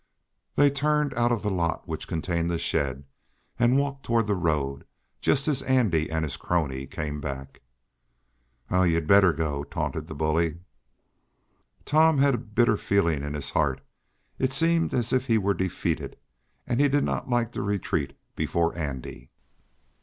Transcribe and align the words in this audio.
They 0.55 0.71
turned 0.71 1.13
out 1.13 1.31
of 1.31 1.43
the 1.43 1.51
lot 1.51 1.87
which 1.87 2.07
contained 2.07 2.49
the 2.49 2.57
shed, 2.57 3.03
and 3.59 3.77
walked 3.77 4.03
toward 4.03 4.25
the 4.25 4.33
road, 4.33 4.83
just 5.21 5.47
as 5.47 5.61
Andy 5.61 6.09
and 6.09 6.25
his 6.25 6.37
crony 6.37 6.87
came 6.87 7.21
back. 7.21 7.61
"Huh! 8.67 8.81
You'd 8.81 9.05
better 9.05 9.31
go!" 9.31 9.63
taunted 9.63 10.07
the 10.07 10.15
bully. 10.15 10.57
Tom 11.85 12.17
had 12.17 12.33
a 12.33 12.39
bitter 12.39 12.77
feeling 12.77 13.21
in 13.21 13.35
his 13.35 13.51
heart. 13.51 13.79
It 14.39 14.51
seemed 14.51 14.91
as 14.91 15.13
if 15.13 15.27
he 15.27 15.37
was 15.37 15.57
defeated, 15.57 16.17
and 16.65 16.79
he 16.79 16.87
did 16.89 17.03
not 17.03 17.29
like 17.29 17.51
to 17.51 17.61
retreat 17.61 18.17
before 18.35 18.75
Andy. 18.75 19.29